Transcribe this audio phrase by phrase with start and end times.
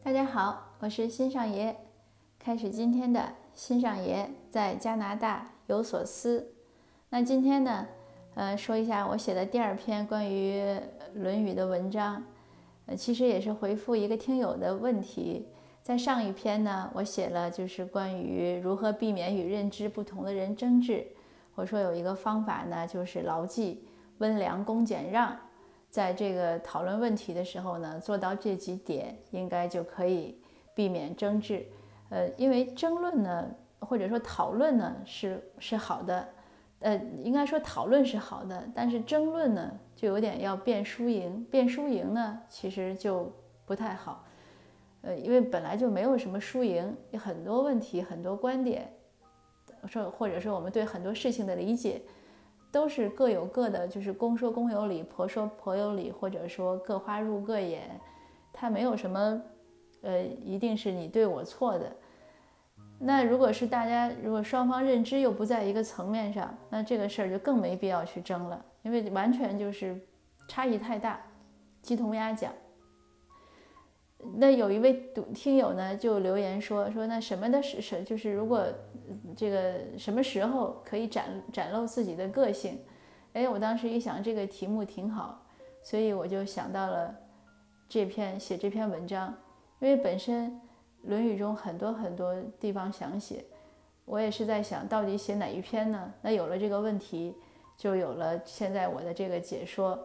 [0.00, 1.74] 大家好，我是新上爷，
[2.38, 6.52] 开始今天的新上爷在加拿大有所思。
[7.10, 7.86] 那今天呢，
[8.34, 10.62] 呃，说一下我写的第二篇关于
[11.14, 12.24] 《论语》的文章，
[12.86, 15.46] 呃，其实也是回复一个听友的问题。
[15.82, 21.06] 在上一篇呢，我写了就是关于如何避免与认知不同的人争执。
[21.54, 23.84] 我说有一个方法呢，就是牢记
[24.18, 25.36] 温良恭俭让，
[25.90, 30.40] 在这个讨论问题的时候呢，做到这几点，应该就可以
[30.74, 31.66] 避免争执。
[32.10, 36.28] 呃，因为争论呢，或者说讨论呢，是是好的，
[36.80, 43.32] 呃，应该说讨论是好的，但是争论呢，就有点要辩输赢，辩输赢呢，其实就
[43.64, 44.24] 不太好。
[45.02, 48.92] 呃，因为本来就没有什么输赢，有很多问题、很多观点，
[49.86, 52.02] 说或者说我们对很多事情的理解，
[52.70, 57.98] 都是各有各的，就是公说公有理，婆说婆有理，或者说各花入各眼，
[58.52, 59.42] 它没有什么，
[60.02, 61.90] 呃，一定是你对我错的。
[62.98, 69.98] 那如果是大家如果双方认知又不在一个层面上，那这个事儿就更没必要去争了，因为完全就是
[70.48, 71.20] 差异太大，
[71.80, 72.52] 鸡同鸭讲。
[74.34, 78.66] 那有一位读听友呢，就留言说说那什么的是是就是如果
[79.36, 82.80] 这个什么时候可以展展露自己的个性？
[83.32, 85.46] 哎，我当时一想这个题目挺好，
[85.84, 87.14] 所以我就想到了
[87.88, 89.32] 这篇写这篇文章，
[89.78, 90.50] 因为本身
[91.02, 93.44] 《论语》中很多很多地方想写，
[94.04, 96.12] 我也是在想到底写哪一篇呢？
[96.22, 97.36] 那有了这个问题，
[97.76, 99.96] 就有了现在我的这个解说，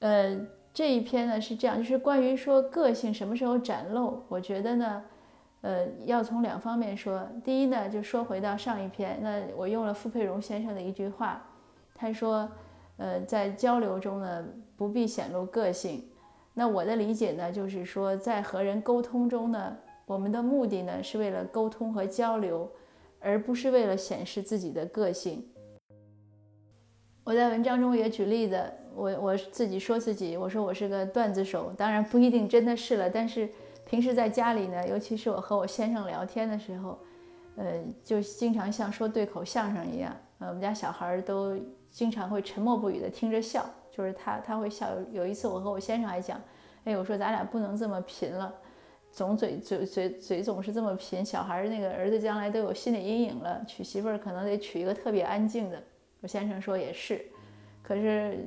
[0.00, 0.44] 呃。
[0.74, 5.04] 这一篇呢是这样，就是关于说个性什么时候展露，我觉得呢，
[5.60, 7.28] 呃，要从两方面说。
[7.44, 11.44] 第一呢，就说回到上一篇，那我用了傅佩荣先生的一句话，
[11.94, 12.50] 他说，
[12.96, 16.02] 呃，在交流中呢，不必显露个性。
[16.54, 22.70] 那我的理解呢，就是说，在和人沟通中呢，我们的目的呢，是为了沟通和交流，
[23.20, 25.46] 而不是为了显示自己的个性。
[27.24, 33.08] 我在文章中也举例子，我我自己说自己，我说我是个段子手，当然不一定真的是了。
[33.08, 33.48] 但是
[33.86, 36.98] 平时在家里呢，尤其是我和我先生聊天的时候，
[37.56, 40.14] 呃，就经常像说对口相声一样。
[40.38, 41.58] 呃，我们家小孩都
[41.90, 44.88] 经常会沉默不语的听着笑，就是他他会笑。
[45.10, 46.40] 有一次我和我先生还讲，
[46.84, 48.52] 哎，我说咱俩不能这么贫了，
[49.10, 55.82] 总嘴嘴嘴嘴总是这么贫，小孩那个儿子将来都有心理阴影了，娶媳妇儿可能得娶一个特别安静的。
[56.20, 57.24] 我先生说也是，
[57.92, 58.38] 可是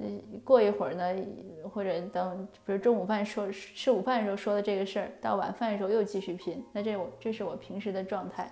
[0.44, 1.24] 过一会儿呢，
[1.72, 6.66] 或者等，比如中午饭说吃午饭的时候说的这个事儿，到晚饭的时候又继续拼。
[6.72, 8.52] 那这我这是我平时的状态。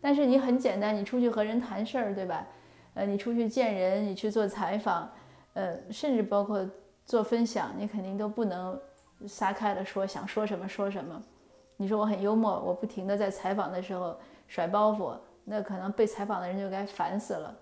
[0.00, 2.46] 但是你很简单，你出去和人谈事儿，对吧？
[2.94, 5.06] 呃，你出去见人，你去做采访，
[5.52, 6.66] 呃，甚至包括
[7.04, 8.80] 做分享，你肯定都不能
[9.26, 11.22] 撒开了说，想说什么说什么。
[11.76, 17.54] 你说我很幽默，我不停的在采访的时候甩包袱，那可能被采访的人就该烦死了。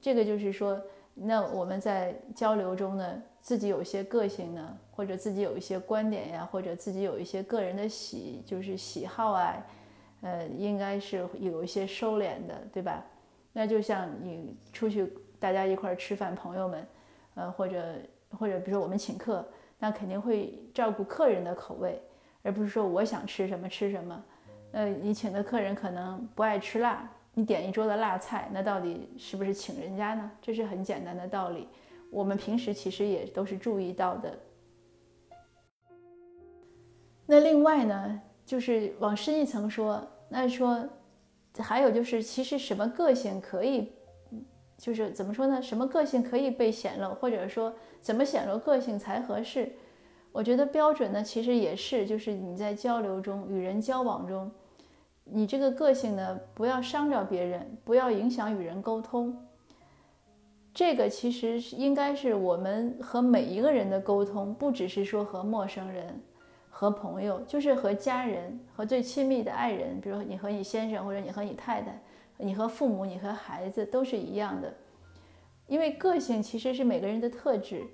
[0.00, 0.80] 这个就是说，
[1.14, 9.66] 那我们在交流中呢，自己有一些个性呢，或者自己有一些观点呀，或者自己有一些个人的喜，就是喜好啊，
[10.22, 13.04] 呃，应该是有一些收敛的，对吧？
[13.52, 16.86] 那就像你出去大家一块儿吃饭，朋友们，
[17.34, 17.84] 呃，或者
[18.30, 19.46] 或者比如说我们请客，
[19.78, 22.00] 那肯定会照顾客人的口味，
[22.42, 24.24] 而不是说我想吃什么吃什么。
[24.72, 27.06] 呃，你请的客人可能不爱吃辣。
[27.34, 30.30] 你点一桌的辣菜，那到底是不是请人家呢？
[30.42, 31.66] 这是很简单的道理，
[32.10, 34.38] 我们平时其实也都是注意到的。
[37.24, 40.86] 那另外呢，就是往深一层说，那说
[41.58, 43.90] 还有就是，其实什么个性可以，
[44.76, 45.62] 就是怎么说呢？
[45.62, 47.72] 什么个性可以被显露，或者说
[48.02, 49.72] 怎么显露个性才合适？
[50.32, 54.50] 我觉得标准呢，其实也是，就是你在交流中、与人交往中。
[55.24, 59.36] 你这个个性呢，不要伤着别人，不要影响与人沟通。
[60.74, 66.20] 这个其实是应该是我们和每一个人的沟通，不只是说和陌生人、
[66.70, 72.00] 和朋友，就是和家人、和最亲密的爱人，比如你和你先生，或者你和你太太，
[72.38, 74.72] 你和父母，你和孩子都是一样的。
[75.66, 77.86] 因为个性其实是每个人的特质，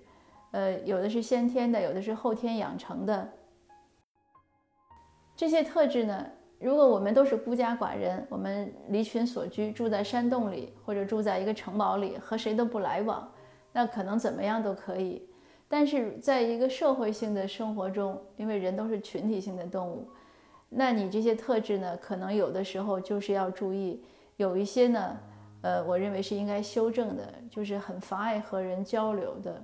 [0.52, 3.28] 呃，有的是先天的，有的是后天养成的。
[5.36, 6.26] 这些特质呢？
[6.58, 13.30] 如果我们都是孤家寡人，我们离群所居，住在山洞里，或者住在一个城堡里，和谁都不来往，
[13.72, 15.24] 那可能怎么样都可以。
[15.68, 20.08] 但是在一个社会性的生活中，因为人都是群体性的动物，
[20.68, 24.02] 那你这些特质呢，可能有的时候就是要注意，
[24.36, 25.16] 有一些呢，
[25.62, 29.62] 呃，我认为是应该修正的，就是很妨碍和人交流的。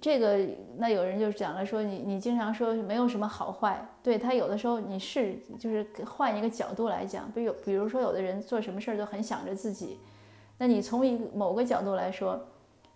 [0.00, 0.38] 这个，
[0.76, 9.98] 那有人就讲了说你你经常说没有什么好坏，对他有的时候你是就是换一个角度来讲，比如比如说有的人做什么事儿都很想着自己，
[10.58, 12.40] 那你从一某个角度来说，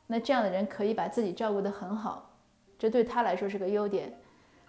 [0.06, 2.30] 那这样的人可以把自己照顾得很好，
[2.78, 4.12] 这对他来说是个优点。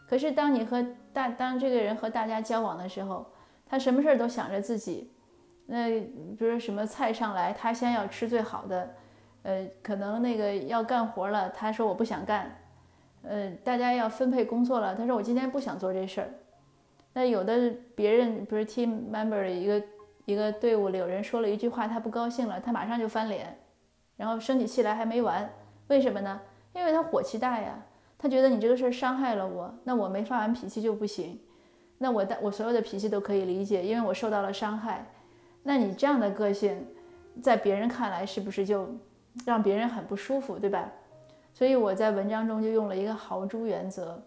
[0.08, 3.26] 可是当你和大当这个人和大家交往的时候，
[3.66, 5.12] 他什么事儿都想着自己，
[5.68, 8.96] 那比如说什么菜上来，他先要吃最好的。
[9.44, 12.56] 呃，可能那个要干活了，他说我不想干。
[13.24, 16.30] 呃，大家要分配工作了，他说我今天不想做这事儿。
[17.14, 19.84] 那有的别人不是 team member 的一个
[20.26, 23.58] 一个队伍里有人说了一句话，他不高兴了，他马上就翻脸，
[24.16, 25.50] 然后生起气来还没完。
[25.88, 26.40] 为什么呢？
[26.72, 27.82] 因为他火气大呀，
[28.18, 31.40] 他觉得你这个事儿伤害了我，那我没发完脾气就不行。
[31.98, 35.06] 那我的我所有的脾气都可以理解，因为我受到了伤害。
[35.64, 36.88] 那你这样的个性，
[37.42, 38.90] 在别人看来是不是就？
[39.46, 40.90] 让别人很不舒服，对吧？
[41.54, 44.22] 所以我在文章中就用了一个豪猪原则，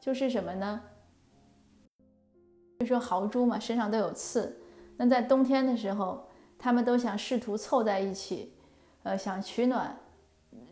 [0.00, 0.80] 就是什么呢？
[2.78, 4.56] 就说豪猪嘛，身上都有刺。
[4.96, 6.26] 那在冬天的时候，
[6.58, 8.54] 他们都想试图凑在一起，
[9.02, 9.94] 呃，想取暖，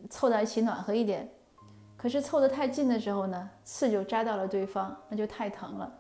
[0.09, 1.29] 凑在一起暖和一点。
[1.97, 5.93] 可是凑得太近的时候呢，刺就扎到了对方，那就太疼了，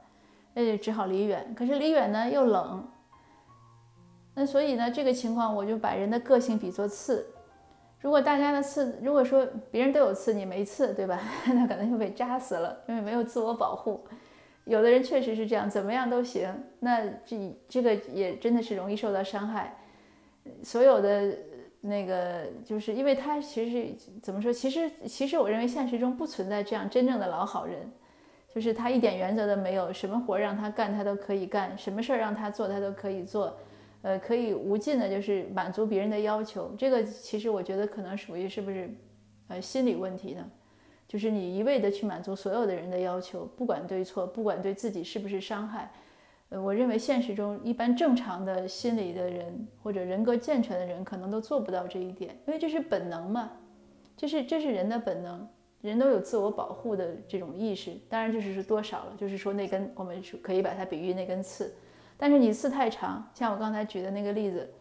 [0.54, 1.54] 那就只好离远。
[1.56, 2.88] 可是离远呢又冷，
[4.34, 7.26] 那所以呢，这个情况我就把人的个性比作刺。
[8.00, 11.20] 如果大家的刺，如果说别人都有刺，你没刺，对吧？
[11.54, 14.04] 那可能就被扎死了，因为没有自我保护。
[14.64, 16.48] 有的人确实是这样，怎么样都行，
[16.80, 19.76] 那这这个也真的是容易受到伤害。
[20.62, 21.36] 所有的
[21.80, 24.52] 那个，就是因为他其实怎么说？
[24.52, 27.90] 其实其实我认为现实中不存在这样真正的老好人，
[28.52, 33.56] 就是他一点原则都没有，什么活让他干他都可以干，什么事儿让他做他都可以做。
[34.02, 36.72] 呃，可以无尽的，就是满足别人的要求。
[36.78, 38.88] 这个其实我觉得可能属于是不是，
[39.48, 40.48] 呃，心理问题呢？
[41.08, 45.90] 就是你一味的去满足所有的人的要求，不管对错，不管对自己是不是伤害。
[46.48, 53.50] 呃，我认为现实中一般正常的心理的人或者人格健全的人，可能都做不到这一点，因为这是本能嘛，
[54.16, 55.48] 这是这是人的本能，
[55.80, 57.92] 人都有自我保护的这种意识。
[58.08, 61.72] 当然就是是多少了，就是说那根我们可以把它比喻那根刺。
[62.18, 64.72] 但是你刺太长，像我刚才举的那个例子，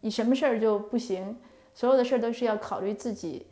[0.00, 1.36] 你什么事儿就不行，
[1.74, 3.46] 所有的事儿都是要考虑自己，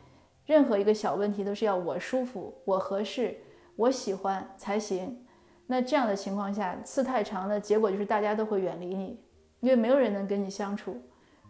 [0.44, 3.36] 任何一个小问题都是要我舒服、我合适、
[3.74, 5.26] 我喜欢才行。
[5.66, 9.20] 那这样的情况下，刺太长的结果就是大家都会远离你，
[9.58, 11.02] 因为没有人能跟你相处。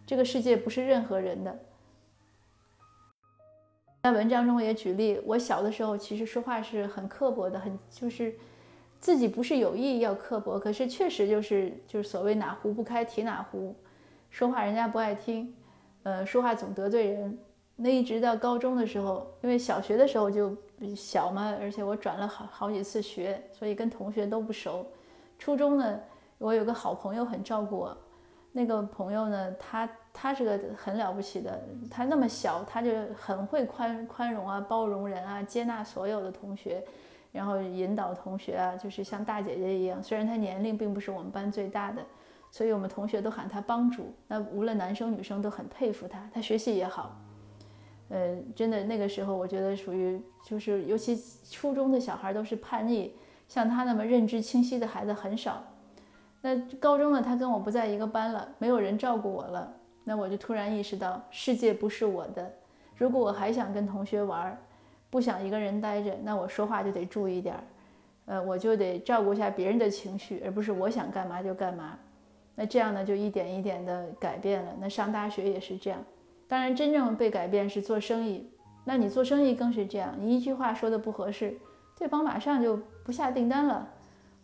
[0.06, 1.58] 这个世界不是任何人的。
[4.04, 8.34] 在文章中也举例，我小的时候其实说话是很刻薄的，很就是。
[9.00, 13.74] 自己不是有意要刻薄，可是确实就是就是所谓哪壶不开提哪壶，
[14.30, 15.54] 说话人家不爱听，
[16.02, 17.38] 呃，说话总得罪人。
[17.76, 20.56] 那一直到高中的时候，因为小学的时候就
[20.96, 24.86] 小嘛，而且我转了好好几次学，所以跟同学都不熟。
[25.38, 26.00] 初中呢，
[26.38, 27.96] 我有个好朋友很照顾我，
[28.52, 36.82] 那个朋友呢，他他是个很了不起的，他那么小，他就很会宽宽容啊，包容人啊，接纳所有的同学。
[37.36, 40.02] 然后引导同学啊，就是像大姐姐一样。
[40.02, 42.02] 虽然她年龄并不是我们班最大的，
[42.50, 44.14] 所以我们同学都喊她帮主。
[44.26, 47.14] 那无论男生女生都很佩服她，她学习也好。
[48.08, 51.14] 呃，真的那个时候，我觉得属于就是，尤其
[51.50, 53.12] 初中的小孩都是叛逆，
[53.46, 55.62] 像她那么认知清晰的孩子很少。
[56.40, 59.70] 那高中呢，她跟我不在一个班了，没有人照顾我了。
[60.04, 62.50] 那我就突然意识到，世界不是我的。
[62.96, 64.58] 如果我还想跟同学玩儿。
[65.08, 67.64] 不想一个人待着，那我说话就得注意点儿，
[68.26, 71.98] 呃，我就得照顾一下别人的情绪，而不是我想干嘛就干嘛。
[72.54, 74.72] 那这样呢，就一点一点的改变了。
[74.80, 76.02] 那上大学也是这样，
[76.48, 78.50] 当然真正被改变是做生意。
[78.84, 81.56] 那你做生意更是这样，你一句话说的不合适，
[81.98, 83.88] 对方马上就不下订单了，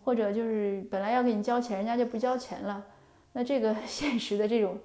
[0.05, 2.85] 或者就是本来要给你交钱，人家就不交钱了。
[3.33, 4.79] 那这个 现实的这种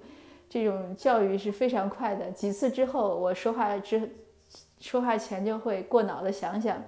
[0.48, 2.30] 这种教育是非常快的。
[2.30, 4.10] 几次之后，我说话之。
[4.80, 6.82] 说话前就会过脑的想想，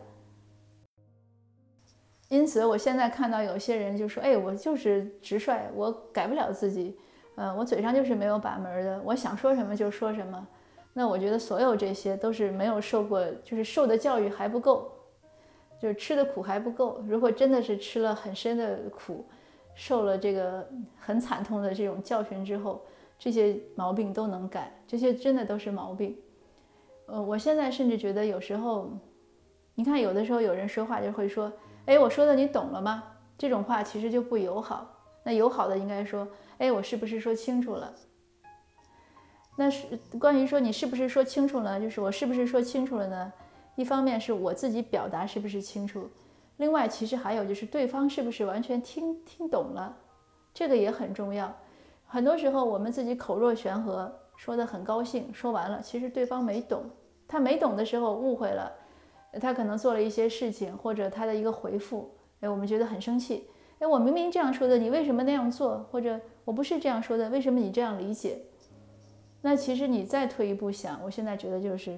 [2.28, 6.96] 因此我现在看到有些人就说：“哎，我就是直率，我改不了自己，
[7.34, 10.46] 呃，我嘴上就是没有把门的，我想说什么就说什么。”
[10.92, 14.92] 那我觉得所有这些都是没有受过，就是受的教育还不够，
[15.80, 17.00] 就是吃的苦还不够。
[17.06, 19.24] 如果真的是吃了很深的苦，
[19.74, 20.68] 受了这个
[20.98, 22.84] 很惨痛的这种教训之后，
[23.18, 26.16] 这些毛病都能改，这些真的都是毛病。
[27.10, 28.90] 呃，我现在甚至觉得有时候，
[29.74, 31.52] 你看有的时候有人说话就会说
[31.86, 33.02] ：“哎，我说的你懂了吗？”
[33.36, 34.86] 这种话其实就不友好。
[35.24, 36.26] 那友好的应该说
[36.58, 37.92] ：“哎，我是不是说清楚了？”
[39.56, 43.32] 那是关于说你是不是说清楚了，就是我是不是说清楚了呢？
[43.76, 46.08] 一方面是我自己表达是不是清楚，
[46.58, 49.96] 另外其实还有就是对方是不是完全听听懂了，
[50.54, 51.52] 这个也很重要。
[52.06, 56.84] 很多时候我们自己口若悬河，说的很高兴，说完了，其实对方没懂。
[57.30, 58.72] 他没懂的时候误会了，
[59.40, 62.10] 他可能做了一些事情，或者他的一个回复，
[62.40, 63.48] 哎，我们觉得很生气。
[63.78, 65.86] 哎，我明明这样说的，你为什么那样做？
[65.92, 68.40] 或者我不是这样说的，为什么你这样理解？
[69.42, 71.96] 那其实你再退一步想，我现在觉得就是，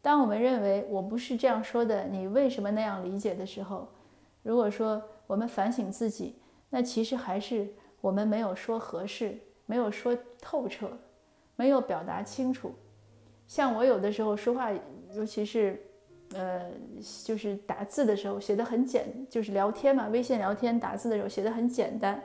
[0.00, 3.88] 当我们认为我不是这样说的，你为什么那样理解的时候，
[4.44, 6.36] 如果说我们反省自己，
[6.70, 7.74] 那其实还是。
[8.04, 10.90] 我们没有说合适，没有说透彻，
[11.56, 12.74] 没有表达清楚。
[13.54, 14.68] 像我有的时候说话，
[15.14, 15.80] 尤其是，
[16.34, 16.72] 呃，
[17.24, 22.20] 就是打字的时候写的很简，就是聊天嘛，微信聊天打字的时候写的很简单，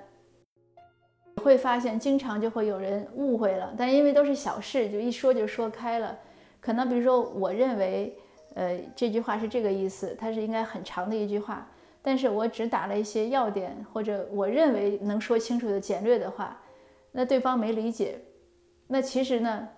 [1.35, 3.75] 会发现经常就会有人误会了。
[3.77, 6.17] 但因为都是小事，就一说就说开了。
[6.59, 8.17] 可能比如说，我认为，
[8.55, 11.69] 呃，这句话是这个意思，它是应该很长的一句话。
[12.01, 16.59] 但是我只打了一些要点，或者我认为能说清楚的简略的话，
[17.11, 18.19] 那对方没理解，
[18.87, 19.69] 那其实呢，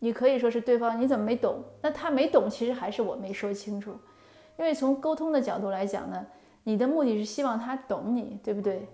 [0.00, 1.62] 你可以说是对方你怎么没懂？
[1.82, 3.92] 那他没懂，其实还是我没说清楚。
[4.58, 6.26] 因为从沟通的角度来讲呢，
[6.64, 8.88] 你的目的是希望他懂你，对不对？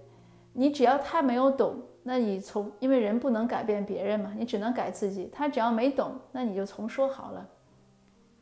[0.52, 5.28] 你只要他没有懂，那你从因为人不能改变别人嘛，你只能改自己。
[5.32, 7.48] 他只要没懂，那你就从说好了，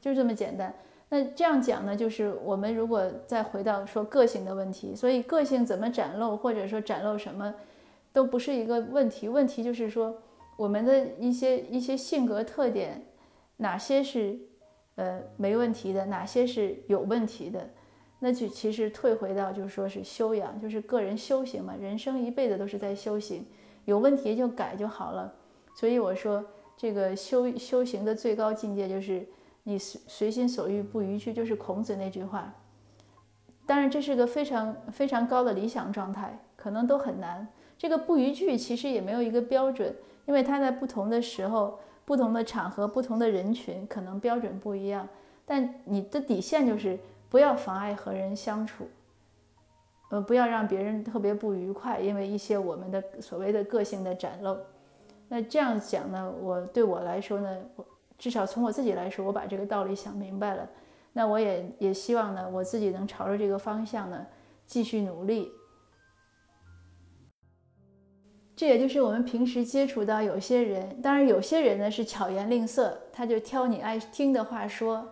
[0.00, 0.74] 就这么简单。
[1.08, 7.54] 那这样讲呢，就是我们如果再回到说个性的问题，所以个性怎么展露，或者说展露什么，
[8.12, 9.28] 都不是一个问题。
[9.28, 10.14] 问题就是说，
[10.56, 13.04] 我们的一些一些性格特点，
[13.56, 14.38] 哪些是
[14.94, 17.70] 呃没问题的，哪些是有问题的，
[18.18, 21.74] 那就其实退回到就是说是修养，就是个人修行嘛。
[21.80, 23.46] 人生一辈子都是在修行，
[23.84, 25.34] 有问题就改就好了。
[25.74, 26.44] 所以我说，
[26.76, 29.26] 这个修修行的最高境界就是。
[29.64, 32.52] 你随随心所欲不逾矩，就是孔子那句话。
[33.64, 37.46] 当然，这是个非常非常高的理想状态，可能都很难。
[37.78, 39.94] 这个不逾矩其实也没有一个标准，
[40.26, 45.08] 因为它在不同的时候、不同的场合、不同的人群，可能标准不一样。
[45.44, 46.98] 但你的底线就是
[47.28, 48.86] 不要妨碍和人相处，
[50.10, 54.56] 呃，不要让别人特别不愉快，因为一些我们的所谓的个性的展露。
[55.28, 57.84] 那这样讲呢，我对我来说呢，我。
[58.18, 60.64] 至少从我自己来说，我把这个道理想明白了。
[61.12, 64.24] 那我也也希望呢，我自己能朝着这个方向呢
[64.64, 65.50] 继续努力。
[68.62, 75.04] 这也就是我们平时接触到有些人，当然有些人呢是巧言令色，他就挑你爱听的话说。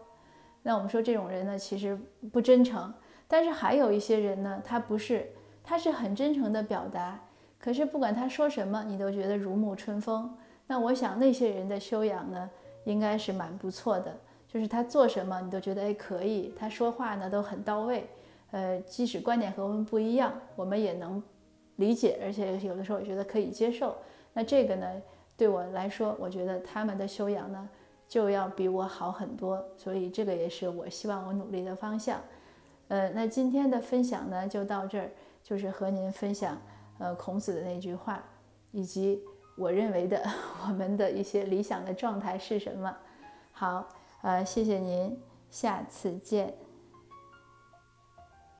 [0.62, 1.98] 那我们说这种人呢，其实
[2.30, 2.94] 不真诚。
[3.26, 5.28] 但是还有一些人呢，他不是，
[5.64, 7.18] 他是很真诚的表达。
[7.58, 10.32] 可是不管他说什么，你都觉得如沐春风。
[10.68, 12.48] 那我想那些人的修养呢？
[12.84, 14.16] 应该是蛮不错的，
[14.46, 18.08] 就是他做什么你都觉得哎可以，他说话呢都很到位，
[18.52, 21.20] 呃，即使观点和我们不一样，我们也能
[21.80, 23.96] 理解，而且有的时候也觉得可以接受。
[24.32, 24.86] 那这个呢，
[25.36, 27.68] 对我来说，我觉得他们的修养呢
[28.06, 32.20] 就要比我好很多，所以这个也是我希望我努力的方向。
[32.86, 35.10] 呃，那今天的分享呢就到这儿，
[35.42, 36.56] 就是和您分享
[36.98, 38.22] 呃孔子的那句话，
[38.70, 39.20] 以及。
[39.56, 40.24] 我认为的，
[40.66, 42.96] 我们的一些理想的状态是什么？
[43.52, 43.86] 好，
[44.22, 45.20] 呃，谢谢您，
[45.50, 46.54] 下次见。